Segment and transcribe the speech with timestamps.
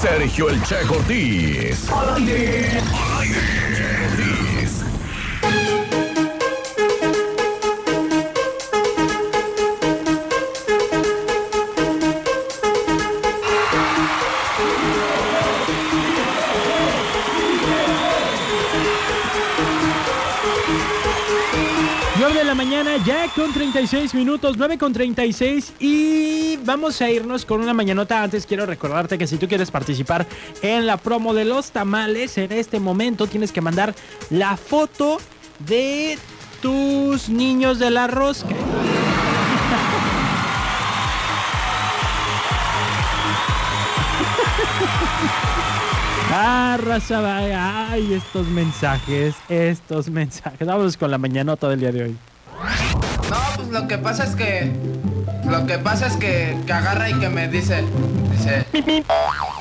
[0.00, 1.74] Sergio El Che.
[22.28, 27.46] 9 de la mañana, ya con 36 minutos, 9 con 36 y vamos a irnos
[27.46, 28.22] con una mañanota.
[28.22, 30.26] Antes quiero recordarte que si tú quieres participar
[30.60, 33.94] en la promo de los tamales, en este momento tienes que mandar
[34.28, 35.16] la foto
[35.60, 36.18] de
[36.60, 38.54] tus niños de la rosca.
[46.30, 50.66] Ah, raza, ay, estos mensajes, estos mensajes.
[50.66, 52.16] Vamos con la mañanota del día de hoy.
[53.30, 54.72] No, pues lo que pasa es que.
[55.48, 57.82] Lo que pasa es que, que agarra y que me dice.
[58.30, 58.66] Dice.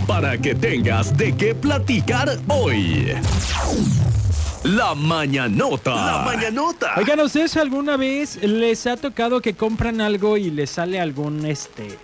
[0.08, 3.14] Para que tengas de qué platicar hoy.
[4.64, 5.96] La mañanota.
[5.96, 6.96] La mañanota.
[6.98, 11.98] Oigan, ¿ustedes alguna vez les ha tocado que compran algo y les sale algún, este,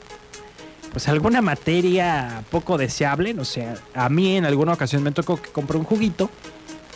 [0.94, 3.36] pues alguna materia poco deseable?
[3.40, 6.30] O sea, a mí en alguna ocasión me tocó que compré un juguito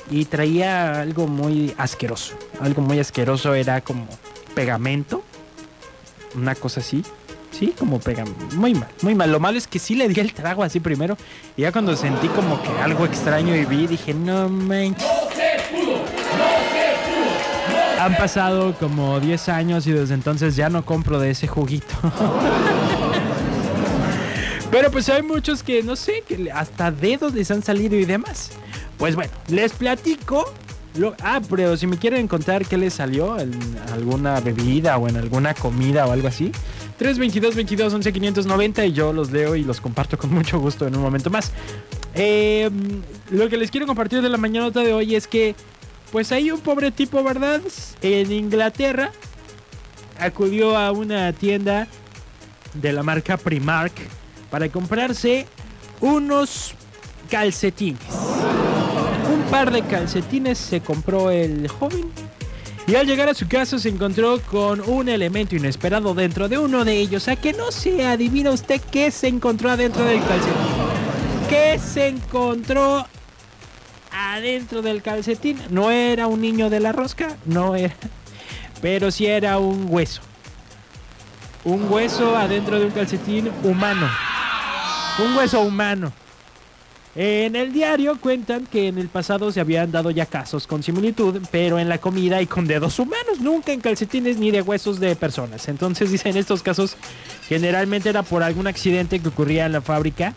[0.09, 2.35] y traía algo muy asqueroso.
[2.61, 4.07] Algo muy asqueroso era como
[4.53, 5.23] pegamento,
[6.35, 7.03] una cosa así.
[7.51, 8.55] Sí, como pegamento.
[8.55, 9.31] Muy mal, muy mal.
[9.31, 11.17] Lo malo es que sí le di el trago así primero.
[11.55, 15.07] Y ya cuando sentí como que algo extraño y vi, dije, no manches.
[17.99, 21.95] Han pasado como 10 años y desde entonces ya no compro de ese juguito.
[24.71, 28.51] Pero pues hay muchos que no sé, que hasta dedos les han salido y demás.
[28.97, 30.53] Pues bueno, les platico.
[30.95, 33.51] lo- ah, pero si me quieren contar qué les salió en
[33.93, 36.51] alguna bebida o en alguna comida o algo así.
[36.97, 40.95] 322 22 11 590 y yo los leo y los comparto con mucho gusto en
[40.95, 41.51] un momento más.
[42.15, 42.69] Eh,
[43.29, 45.55] lo que les quiero compartir de la mañanota de hoy es que
[46.11, 47.61] pues hay un pobre tipo, ¿verdad?
[48.01, 49.11] En Inglaterra
[50.19, 51.87] acudió a una tienda
[52.73, 53.93] de la marca Primark
[54.49, 55.47] para comprarse
[56.01, 56.73] unos
[57.29, 58.01] calcetines.
[59.31, 62.11] Un par de calcetines se compró el joven.
[62.87, 66.85] Y al llegar a su casa se encontró con un elemento inesperado dentro de uno
[66.85, 67.27] de ellos.
[67.27, 70.53] A que no se adivina usted qué se encontró adentro del calcetín.
[71.49, 73.05] ¿Qué se encontró
[74.11, 75.59] adentro del calcetín?
[75.69, 77.95] No era un niño de la rosca, no era.
[78.81, 80.21] Pero sí era un hueso.
[81.65, 84.07] Un hueso adentro de un calcetín humano.
[85.19, 86.13] Un hueso humano.
[87.15, 91.41] En el diario cuentan que en el pasado se habían dado ya casos con similitud,
[91.49, 95.15] pero en la comida y con dedos humanos, nunca en calcetines ni de huesos de
[95.15, 95.67] personas.
[95.67, 96.95] Entonces dicen estos casos
[97.49, 100.35] generalmente era por algún accidente que ocurría en la fábrica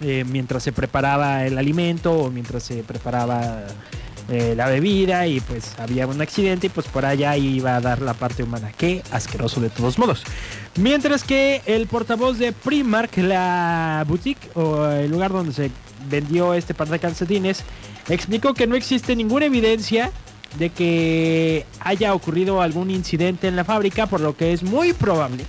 [0.00, 3.62] eh, mientras se preparaba el alimento o mientras se preparaba
[4.28, 8.02] eh, la bebida y pues había un accidente y pues por allá iba a dar
[8.02, 8.72] la parte humana.
[8.76, 10.24] Qué asqueroso de todos modos.
[10.76, 15.70] Mientras que el portavoz de Primark, la boutique o el lugar donde se
[16.10, 17.62] vendió este par de calcetines,
[18.08, 20.10] explicó que no existe ninguna evidencia
[20.58, 25.44] de que haya ocurrido algún incidente en la fábrica, por lo que es muy probable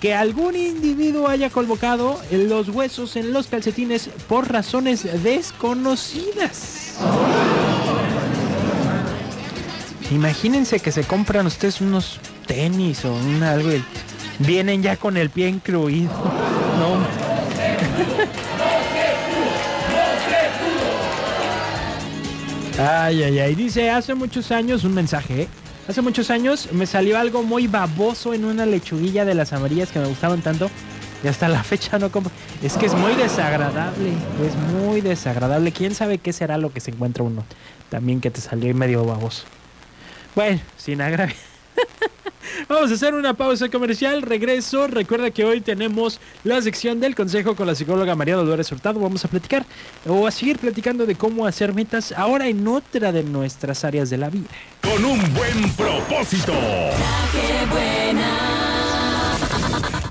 [0.00, 6.87] que algún individuo haya colocado los huesos en los calcetines por razones desconocidas.
[10.10, 13.84] Imagínense que se compran ustedes unos tenis o un algo y
[14.38, 16.10] vienen ya con el pie incluido.
[16.78, 16.94] No.
[22.78, 23.54] Ay, ay, ay.
[23.56, 25.48] Dice, hace muchos años, un mensaje, ¿eh?
[25.88, 29.98] Hace muchos años me salió algo muy baboso en una lechuguilla de las amarillas que
[29.98, 30.70] me gustaban tanto.
[31.24, 32.30] Y hasta la fecha no compro.
[32.62, 34.10] Es que es muy desagradable.
[34.46, 35.72] Es muy desagradable.
[35.72, 37.42] ¿Quién sabe qué será lo que se encuentra uno?
[37.90, 39.44] También que te salió medio baboso.
[40.38, 41.34] Bueno, sin agravio.
[42.68, 44.22] Vamos a hacer una pausa comercial.
[44.22, 44.86] Regreso.
[44.86, 49.00] Recuerda que hoy tenemos la sección del consejo con la psicóloga María Dolores Hurtado.
[49.00, 49.66] Vamos a platicar
[50.06, 54.18] o a seguir platicando de cómo hacer metas ahora en otra de nuestras áreas de
[54.18, 54.46] la vida.
[54.80, 56.52] Con un buen propósito.
[56.52, 58.67] La que buena.